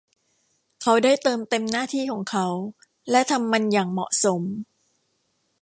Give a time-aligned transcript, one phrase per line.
[0.81, 2.47] เขาได้เติมเต็มหน้าที่ของเขา
[3.11, 4.41] และทำมันอย่างเหมาะสม